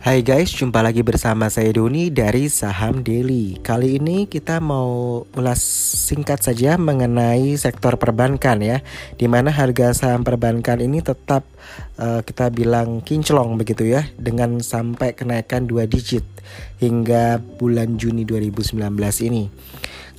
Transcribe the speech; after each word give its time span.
Hai 0.00 0.24
guys, 0.24 0.48
jumpa 0.56 0.80
lagi 0.80 1.04
bersama 1.04 1.52
saya 1.52 1.76
Doni 1.76 2.08
dari 2.08 2.48
Saham 2.48 3.04
Daily. 3.04 3.60
Kali 3.60 4.00
ini 4.00 4.24
kita 4.24 4.56
mau 4.56 5.20
ulas 5.36 5.60
singkat 6.08 6.40
saja 6.40 6.80
mengenai 6.80 7.52
sektor 7.60 8.00
perbankan 8.00 8.64
ya, 8.64 8.80
di 9.20 9.28
mana 9.28 9.52
harga 9.52 9.92
saham 9.92 10.24
perbankan 10.24 10.80
ini 10.80 11.04
tetap 11.04 11.44
uh, 12.00 12.24
kita 12.24 12.48
bilang 12.48 13.04
kinclong 13.04 13.60
begitu 13.60 13.92
ya, 13.92 14.08
dengan 14.16 14.64
sampai 14.64 15.12
kenaikan 15.12 15.68
dua 15.68 15.84
digit 15.84 16.24
hingga 16.80 17.36
bulan 17.60 18.00
Juni 18.00 18.24
2019 18.24 18.80
ini. 19.28 19.52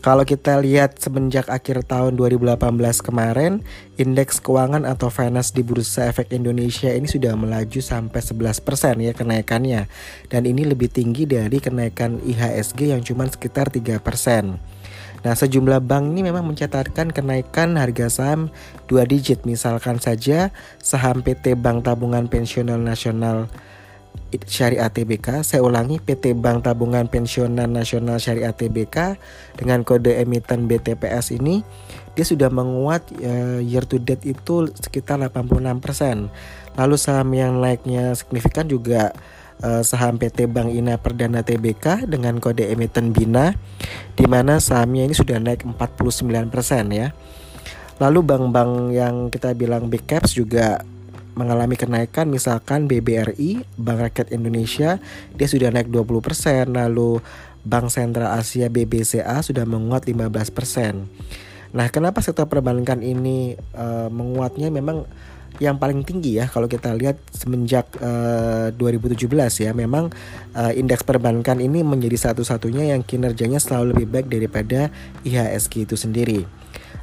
Kalau 0.01 0.25
kita 0.25 0.57
lihat 0.57 0.97
semenjak 0.97 1.45
akhir 1.45 1.85
tahun 1.85 2.17
2018 2.17 2.57
kemarin, 3.05 3.61
indeks 4.01 4.41
keuangan 4.41 4.81
atau 4.81 5.13
finance 5.13 5.53
di 5.53 5.61
Bursa 5.61 6.09
Efek 6.09 6.33
Indonesia 6.33 6.89
ini 6.89 7.05
sudah 7.05 7.37
melaju 7.37 7.77
sampai 7.77 8.17
11% 8.17 8.97
ya 8.97 9.13
kenaikannya. 9.13 9.85
Dan 10.25 10.49
ini 10.49 10.65
lebih 10.65 10.89
tinggi 10.89 11.29
dari 11.29 11.61
kenaikan 11.61 12.17
IHSG 12.17 12.97
yang 12.97 13.05
cuma 13.05 13.29
sekitar 13.29 13.69
3%. 13.69 14.01
Nah, 15.21 15.37
sejumlah 15.37 15.85
bank 15.85 16.17
ini 16.17 16.25
memang 16.25 16.49
mencatatkan 16.49 17.13
kenaikan 17.13 17.77
harga 17.77 18.09
saham 18.09 18.49
dua 18.89 19.05
digit. 19.05 19.45
Misalkan 19.45 20.01
saja 20.01 20.49
saham 20.81 21.21
PT 21.21 21.53
Bank 21.53 21.85
Tabungan 21.85 22.25
Pensional 22.25 22.81
Nasional 22.81 23.53
Syariah 24.31 24.87
TBK. 24.87 25.43
Saya 25.43 25.61
ulangi 25.63 25.99
PT 25.99 26.31
Bank 26.39 26.63
Tabungan 26.63 27.11
Pensiunan 27.11 27.67
Nasional 27.67 28.17
Syariah 28.17 28.55
TBK 28.55 29.19
dengan 29.59 29.83
kode 29.83 30.15
emiten 30.15 30.71
BTPS 30.71 31.35
ini 31.35 31.63
dia 32.11 32.25
sudah 32.27 32.51
menguat 32.51 33.07
uh, 33.23 33.59
year 33.63 33.87
to 33.87 33.99
date 33.99 34.23
itu 34.27 34.67
sekitar 34.75 35.19
86%. 35.19 36.27
Lalu 36.79 36.95
saham 36.99 37.29
yang 37.31 37.59
naiknya 37.59 38.15
signifikan 38.15 38.67
juga 38.67 39.15
uh, 39.63 39.83
saham 39.83 40.19
PT 40.19 40.47
Bank 40.51 40.71
Ina 40.71 40.99
Perdana 40.99 41.43
TBK 41.43 42.07
dengan 42.07 42.39
kode 42.43 42.67
emiten 42.67 43.15
BINA 43.15 43.55
di 44.15 44.25
mana 44.27 44.59
sahamnya 44.59 45.07
ini 45.07 45.15
sudah 45.15 45.39
naik 45.39 45.63
49% 45.63 46.19
ya. 46.91 47.15
Lalu 48.01 48.19
bank-bank 48.25 48.71
yang 48.97 49.15
kita 49.29 49.53
bilang 49.53 49.85
big 49.85 50.09
caps 50.09 50.33
juga 50.33 50.81
mengalami 51.33 51.79
kenaikan 51.79 52.27
misalkan 52.27 52.91
BBRI 52.91 53.63
Bank 53.79 53.99
Rakyat 54.11 54.27
Indonesia 54.35 54.99
dia 55.35 55.47
sudah 55.47 55.71
naik 55.71 55.87
20% 55.87 56.71
lalu 56.71 57.23
Bank 57.61 57.93
Sentral 57.93 58.33
Asia 58.33 58.67
BBCA 58.73 59.45
sudah 59.45 59.65
menguat 59.69 60.09
15%. 60.09 61.05
Nah, 61.71 61.87
kenapa 61.87 62.19
sektor 62.19 62.49
perbankan 62.49 62.99
ini 62.99 63.55
uh, 63.77 64.09
menguatnya 64.11 64.73
memang 64.73 65.07
yang 65.59 65.77
paling 65.77 66.01
tinggi 66.07 66.39
ya 66.39 66.47
kalau 66.47 66.65
kita 66.65 66.95
lihat 66.95 67.19
semenjak 67.35 67.85
uh, 67.99 68.71
2017 68.73 69.27
ya 69.61 69.71
memang 69.75 70.09
uh, 70.55 70.71
indeks 70.71 71.03
perbankan 71.03 71.59
ini 71.59 71.83
menjadi 71.83 72.31
satu-satunya 72.31 72.95
yang 72.95 73.03
kinerjanya 73.03 73.59
selalu 73.59 73.93
lebih 73.93 74.07
baik 74.09 74.27
daripada 74.31 74.89
IHSG 75.27 75.85
itu 75.85 75.95
sendiri. 75.99 76.60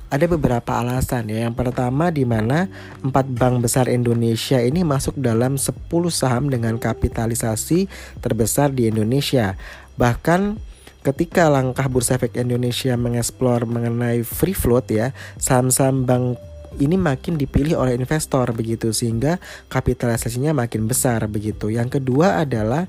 Ada 0.09 0.25
beberapa 0.25 0.81
alasan 0.81 1.29
ya. 1.29 1.45
Yang 1.45 1.57
pertama 1.61 2.09
di 2.09 2.25
mana 2.25 2.73
empat 3.05 3.29
bank 3.29 3.61
besar 3.61 3.93
Indonesia 3.93 4.57
ini 4.57 4.81
masuk 4.81 5.21
dalam 5.21 5.61
10 5.61 5.85
saham 6.09 6.49
dengan 6.49 6.81
kapitalisasi 6.81 7.93
terbesar 8.25 8.73
di 8.73 8.89
Indonesia. 8.89 9.61
Bahkan 10.01 10.57
ketika 11.05 11.53
langkah 11.53 11.93
Bursa 11.93 12.17
Efek 12.17 12.41
Indonesia 12.41 12.97
mengeksplor 12.97 13.69
mengenai 13.69 14.25
free 14.25 14.57
float 14.57 14.89
ya, 14.89 15.13
saham-saham 15.37 16.09
bank 16.09 16.41
ini 16.77 17.01
makin 17.01 17.41
dipilih 17.41 17.81
oleh 17.81 17.97
investor 17.97 18.53
begitu 18.53 18.93
sehingga 18.93 19.41
kapitalisasinya 19.73 20.53
makin 20.53 20.85
besar 20.85 21.25
begitu. 21.27 21.73
Yang 21.73 22.01
kedua 22.01 22.45
adalah 22.45 22.85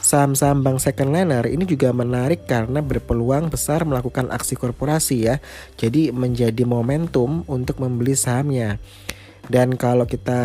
Saham-saham 0.00 0.64
bank 0.64 0.80
second 0.80 1.12
liner 1.12 1.44
ini 1.44 1.68
juga 1.68 1.92
menarik 1.92 2.48
karena 2.48 2.80
berpeluang 2.80 3.52
besar 3.52 3.84
melakukan 3.84 4.32
aksi 4.32 4.56
korporasi 4.56 5.28
ya. 5.28 5.38
Jadi 5.76 6.08
menjadi 6.08 6.64
momentum 6.64 7.44
untuk 7.44 7.78
membeli 7.78 8.16
sahamnya. 8.16 8.80
Dan 9.46 9.76
kalau 9.76 10.08
kita 10.08 10.40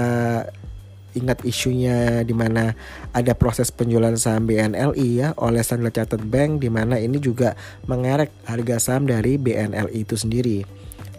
ingat 1.15 1.41
isunya 1.47 2.27
di 2.27 2.35
mana 2.35 2.75
ada 3.15 3.31
proses 3.33 3.71
penjualan 3.71 4.13
saham 4.19 4.43
BNLI 4.43 5.09
ya 5.23 5.31
oleh 5.39 5.63
Standard 5.63 5.95
Chartered 5.95 6.27
Bank 6.27 6.59
di 6.59 6.67
mana 6.67 6.99
ini 6.99 7.15
juga 7.17 7.55
mengerek 7.87 8.45
harga 8.45 8.77
saham 8.77 9.07
dari 9.07 9.39
BNLI 9.39 10.03
itu 10.03 10.19
sendiri. 10.19 10.67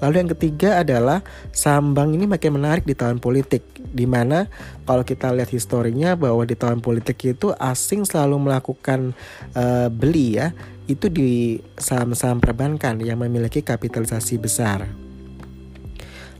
Lalu 0.05 0.15
yang 0.21 0.31
ketiga 0.37 0.71
adalah 0.85 1.25
saham 1.57 1.97
bank 1.97 2.13
ini 2.13 2.29
makin 2.29 2.61
menarik 2.61 2.85
di 2.85 2.93
tahun 2.93 3.17
politik 3.17 3.65
di 3.81 4.05
mana 4.05 4.45
kalau 4.85 5.01
kita 5.01 5.33
lihat 5.33 5.49
historinya 5.49 6.13
bahwa 6.13 6.45
di 6.45 6.53
tahun 6.53 6.85
politik 6.85 7.17
itu 7.25 7.57
asing 7.57 8.05
selalu 8.05 8.37
melakukan 8.51 9.17
uh, 9.57 9.89
beli 9.89 10.37
ya 10.37 10.53
itu 10.87 11.11
di 11.11 11.59
saham-saham 11.81 12.39
perbankan 12.39 13.01
yang 13.03 13.19
memiliki 13.19 13.65
kapitalisasi 13.65 14.39
besar. 14.39 14.87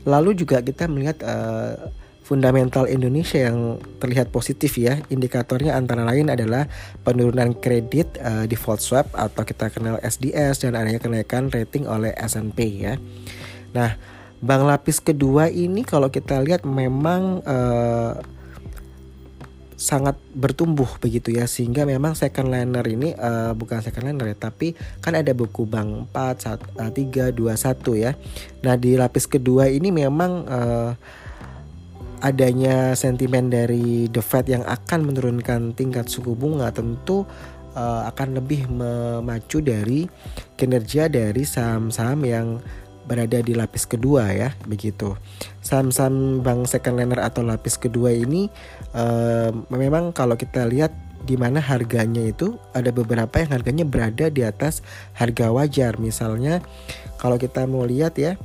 Lalu 0.07 0.39
juga 0.39 0.63
kita 0.63 0.87
melihat 0.87 1.19
uh, 1.25 1.91
fundamental 2.27 2.87
Indonesia 2.91 3.39
yang 3.43 3.79
terlihat 4.03 4.31
positif 4.31 4.75
ya. 4.75 4.99
Indikatornya 5.07 5.75
antara 5.75 6.03
lain 6.03 6.27
adalah 6.27 6.67
penurunan 7.07 7.55
kredit 7.55 8.19
uh, 8.19 8.43
default 8.47 8.79
swap 8.83 9.07
atau 9.15 9.47
kita 9.47 9.67
kenal 9.71 9.95
SDS 10.03 10.67
dan 10.67 10.75
adanya 10.75 10.99
kenaikan 10.99 11.47
rating 11.47 11.87
oleh 11.87 12.11
S&P 12.15 12.59
ya. 12.83 12.95
Nah, 13.77 13.93
bank 14.41 14.63
lapis 14.65 14.97
kedua 14.97 15.53
ini 15.53 15.85
kalau 15.85 16.09
kita 16.09 16.41
lihat 16.41 16.65
memang 16.65 17.45
uh, 17.45 18.17
sangat 19.77 20.17
bertumbuh 20.33 20.89
begitu 20.97 21.37
ya 21.37 21.45
sehingga 21.45 21.85
memang 21.85 22.17
second 22.17 22.49
liner 22.49 22.81
ini 22.89 23.13
uh, 23.13 23.53
bukan 23.53 23.85
second 23.85 24.09
liner 24.09 24.33
ya 24.33 24.49
tapi 24.49 24.73
kan 25.05 25.13
ada 25.13 25.37
buku 25.37 25.69
bank 25.69 26.09
4 26.09 26.81
1, 26.81 27.29
3 27.29 27.37
2 27.37 27.37
1 27.37 28.01
ya. 28.01 28.17
Nah, 28.65 28.73
di 28.73 28.97
lapis 28.97 29.29
kedua 29.29 29.69
ini 29.69 29.93
memang 29.93 30.31
uh, 30.49 30.91
adanya 32.25 32.97
sentimen 32.97 33.53
dari 33.53 34.09
The 34.09 34.25
Fed 34.25 34.49
yang 34.49 34.65
akan 34.65 35.13
menurunkan 35.13 35.77
tingkat 35.77 36.09
suku 36.09 36.33
bunga 36.33 36.73
tentu 36.73 37.29
uh, 37.77 38.09
akan 38.09 38.41
lebih 38.41 38.65
memacu 38.65 39.61
dari 39.61 40.09
kinerja 40.57 41.05
dari 41.05 41.45
saham-saham 41.45 42.25
yang 42.25 42.47
berada 43.07 43.39
di 43.39 43.55
lapis 43.55 43.87
kedua 43.87 44.29
ya 44.35 44.53
begitu. 44.67 45.15
Saham-saham 45.63 46.43
bank 46.43 46.67
second 46.67 46.99
liner 46.99 47.23
atau 47.23 47.41
lapis 47.41 47.79
kedua 47.79 48.11
ini 48.11 48.51
uh, 48.91 49.55
memang 49.71 50.11
kalau 50.11 50.35
kita 50.35 50.67
lihat 50.67 50.91
di 51.23 51.39
mana 51.39 51.63
harganya 51.63 52.21
itu 52.21 52.59
ada 52.75 52.93
beberapa 52.93 53.41
yang 53.41 53.51
harganya 53.55 53.85
berada 53.87 54.27
di 54.27 54.43
atas 54.43 54.83
harga 55.15 55.49
wajar. 55.49 55.97
Misalnya 55.97 56.59
kalau 57.17 57.39
kita 57.39 57.65
mau 57.65 57.87
lihat 57.87 58.19
ya 58.19 58.35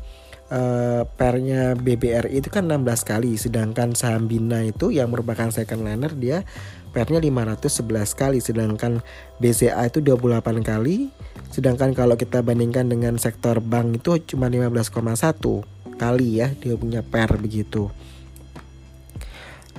uh, 0.52 1.02
pernya 1.18 1.74
BBRI 1.74 2.38
itu 2.38 2.48
kan 2.52 2.68
16 2.68 3.08
kali 3.08 3.34
sedangkan 3.40 3.96
saham 3.96 4.28
Bina 4.28 4.62
itu 4.62 4.92
yang 4.92 5.08
merupakan 5.08 5.48
second 5.48 5.82
liner 5.82 6.12
dia 6.12 6.44
pernya 6.92 7.18
511 7.24 7.88
kali 8.14 8.38
sedangkan 8.38 9.00
BCA 9.40 9.88
itu 9.88 10.04
28 10.04 10.60
kali 10.60 11.08
Sedangkan 11.52 11.92
kalau 11.92 12.16
kita 12.16 12.40
bandingkan 12.40 12.88
dengan 12.88 13.20
sektor 13.20 13.60
bank 13.60 14.00
itu 14.00 14.16
cuma 14.32 14.48
15,1 14.48 15.36
kali 16.00 16.40
ya 16.40 16.48
dia 16.56 16.74
punya 16.80 17.04
per 17.04 17.36
begitu. 17.36 17.92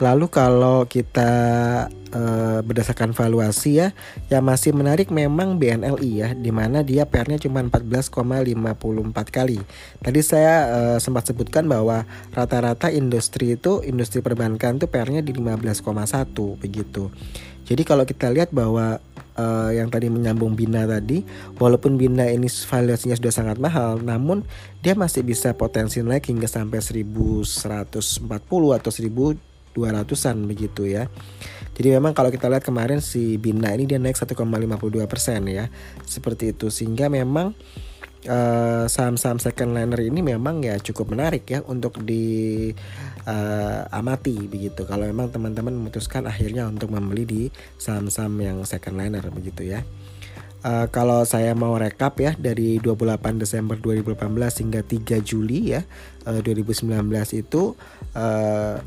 Lalu 0.02 0.26
kalau 0.34 0.90
kita 0.90 1.32
e, 2.10 2.22
berdasarkan 2.66 3.14
valuasi 3.14 3.78
ya, 3.78 3.88
yang 4.34 4.42
masih 4.42 4.74
menarik 4.74 5.14
memang 5.14 5.62
BNLI 5.62 6.12
ya, 6.18 6.30
di 6.34 6.50
mana 6.50 6.82
dia 6.82 7.06
pernya 7.06 7.38
cuma 7.38 7.62
14,54 7.62 8.10
kali. 9.30 9.62
Tadi 10.02 10.20
saya 10.26 10.56
e, 10.66 10.80
sempat 10.98 11.30
sebutkan 11.30 11.70
bahwa 11.70 12.10
rata-rata 12.34 12.90
industri 12.90 13.54
itu 13.54 13.86
industri 13.86 14.26
perbankan 14.26 14.82
itu 14.82 14.90
pernya 14.90 15.22
di 15.22 15.30
15,1 15.30 15.84
begitu. 16.58 17.14
Jadi 17.64 17.82
kalau 17.88 18.04
kita 18.04 18.28
lihat 18.28 18.52
bahwa 18.52 19.00
uh, 19.40 19.72
yang 19.72 19.88
tadi 19.88 20.12
menyambung 20.12 20.54
Bina 20.54 20.84
tadi, 20.84 21.24
walaupun 21.58 21.96
Bina 21.96 22.28
ini 22.28 22.48
valuasinya 22.50 23.16
sudah 23.16 23.34
sangat 23.34 23.58
mahal, 23.58 24.04
namun 24.04 24.44
dia 24.84 24.94
masih 25.00 25.24
bisa 25.24 25.56
potensi 25.56 26.04
naik 26.04 26.28
hingga 26.28 26.52
sampai 26.52 26.84
1140 26.84 28.20
atau 28.76 28.92
1200-an 29.74 30.38
begitu 30.46 30.86
ya. 30.88 31.10
Jadi 31.74 31.90
memang 31.90 32.14
kalau 32.14 32.30
kita 32.30 32.48
lihat 32.54 32.62
kemarin 32.62 33.02
si 33.02 33.42
Bina 33.42 33.74
ini 33.74 33.90
dia 33.90 33.98
naik 33.98 34.16
1,52 34.16 34.38
persen 35.10 35.42
ya, 35.50 35.66
seperti 36.06 36.54
itu 36.54 36.70
sehingga 36.70 37.10
memang 37.10 37.58
uh, 38.30 38.86
saham-saham 38.86 39.40
second 39.40 39.76
liner 39.76 40.00
ini 40.00 40.24
memang 40.24 40.64
ya 40.64 40.80
cukup 40.80 41.16
menarik 41.16 41.48
ya 41.48 41.60
untuk 41.66 42.04
di 42.04 42.70
uh, 43.28 43.82
amati 43.90 44.48
begitu. 44.48 44.86
Kalau 44.88 45.08
memang 45.08 45.32
teman-teman 45.32 45.74
memutuskan 45.76 46.28
akhirnya 46.28 46.68
untuk 46.68 46.92
membeli 46.92 47.24
di 47.26 47.42
saham-saham 47.80 48.38
yang 48.40 48.58
second 48.68 49.00
liner 49.00 49.24
begitu 49.34 49.74
ya. 49.76 49.82
Uh, 50.64 50.88
kalau 50.88 51.28
saya 51.28 51.52
mau 51.52 51.76
rekap 51.76 52.16
ya 52.24 52.32
dari 52.40 52.80
28 52.80 53.20
Desember 53.36 53.76
2018 53.76 54.16
hingga 54.64 54.80
3 54.80 55.20
Juli 55.20 55.76
ya 55.76 55.84
uh, 56.24 56.40
2019 56.40 56.88
itu 57.36 57.76
uh, 58.16 58.80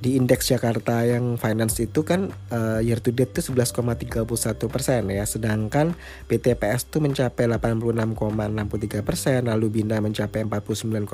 di 0.00 0.20
indeks 0.20 0.52
Jakarta 0.52 1.02
yang 1.08 1.40
finance 1.40 1.80
itu 1.80 2.04
kan 2.04 2.28
uh, 2.52 2.80
year 2.84 3.00
to 3.00 3.12
date 3.12 3.32
itu 3.32 3.52
11,31 3.52 4.28
persen 4.68 5.08
ya, 5.08 5.24
sedangkan 5.24 5.96
BTPS 6.28 6.92
itu 6.92 6.98
mencapai 7.00 7.48
86,63 7.48 9.06
persen, 9.06 9.40
lalu 9.48 9.80
Bina 9.80 9.96
mencapai 10.02 10.44
49,25 10.44 11.08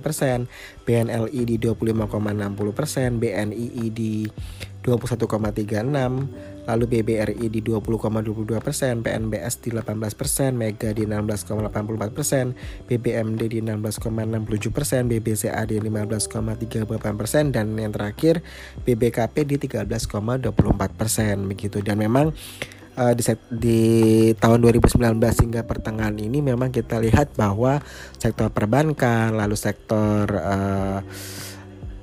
persen, 0.00 0.48
BNLI 0.88 1.42
di 1.44 1.56
25,60 1.60 2.72
persen, 2.72 3.08
BNII 3.20 3.84
di 3.92 4.24
21,36 4.84 6.53
lalu 6.64 6.84
BBRI 7.00 7.46
di 7.52 7.60
20,22 7.60 8.60
persen, 8.60 9.04
PNBS 9.04 9.60
di 9.60 9.70
18 9.72 9.94
persen, 10.16 10.56
Mega 10.56 10.90
di 10.96 11.04
16,84 11.04 12.16
persen, 12.16 12.56
BBMD 12.88 13.42
di 13.52 13.60
16,67 13.60 14.72
persen, 14.72 15.06
BBCA 15.08 15.62
di 15.68 15.76
15,38 15.80 17.20
persen, 17.20 17.52
dan 17.52 17.76
yang 17.76 17.92
terakhir 17.92 18.40
BBKP 18.84 19.36
di 19.44 19.56
13,24 19.60 20.50
persen 20.96 21.44
begitu. 21.44 21.84
Dan 21.84 22.00
memang 22.00 22.32
uh, 22.96 23.12
di, 23.12 23.22
di 23.52 23.80
tahun 24.40 24.58
2019 24.64 25.20
hingga 25.20 25.62
pertengahan 25.68 26.16
ini 26.16 26.40
memang 26.40 26.72
kita 26.72 26.96
lihat 26.96 27.36
bahwa 27.36 27.84
sektor 28.16 28.48
perbankan, 28.48 29.36
lalu 29.36 29.56
sektor 29.56 30.24
uh, 30.32 31.04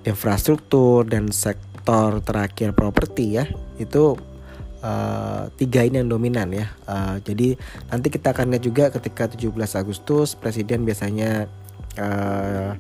infrastruktur 0.06 1.06
dan 1.06 1.30
sektor 1.34 1.72
sektor 1.82 2.22
terakhir 2.22 2.78
properti 2.78 3.42
ya 3.42 3.50
itu 3.82 4.14
uh, 4.84 5.48
tiga 5.56 5.86
ini 5.86 6.02
yang 6.02 6.10
dominan 6.10 6.50
ya. 6.54 6.68
Uh, 6.86 7.18
jadi 7.24 7.56
nanti 7.90 8.08
kita 8.10 8.34
akan 8.34 8.54
lihat 8.54 8.64
juga 8.66 8.86
ketika 8.94 9.30
17 9.32 9.54
Agustus 9.78 10.34
presiden 10.36 10.84
biasanya 10.84 11.48
uh, 11.98 12.76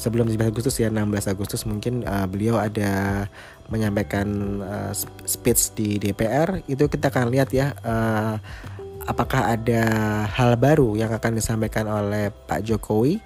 sebelum 0.00 0.28
17 0.28 0.48
Agustus 0.48 0.80
ya 0.80 0.88
16 0.88 1.32
Agustus 1.32 1.62
mungkin 1.68 2.06
uh, 2.08 2.24
beliau 2.24 2.56
ada 2.56 3.26
menyampaikan 3.68 4.26
uh, 4.64 4.92
speech 5.28 5.76
di 5.76 6.00
DPR 6.00 6.64
itu 6.66 6.88
kita 6.88 7.12
akan 7.12 7.28
lihat 7.28 7.52
ya 7.52 7.76
uh, 7.84 8.40
apakah 9.04 9.52
ada 9.58 9.82
hal 10.24 10.56
baru 10.56 10.96
yang 10.96 11.12
akan 11.12 11.36
disampaikan 11.36 11.84
oleh 11.84 12.32
Pak 12.32 12.64
Jokowi 12.64 13.20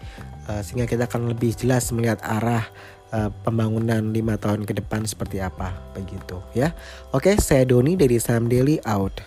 uh, 0.51 0.61
sehingga 0.67 0.91
kita 0.91 1.07
akan 1.07 1.31
lebih 1.31 1.55
jelas 1.55 1.95
melihat 1.95 2.19
arah 2.27 2.67
uh, 3.15 3.31
pembangunan 3.47 4.11
lima 4.11 4.35
tahun 4.35 4.67
ke 4.67 4.83
depan 4.83 5.07
seperti 5.07 5.39
apa 5.39 5.71
begitu 5.95 6.43
ya. 6.51 6.75
Oke, 7.15 7.39
saya 7.39 7.63
Doni 7.63 7.95
dari 7.95 8.19
Sam 8.19 8.51
Daily 8.51 8.83
out. 8.83 9.23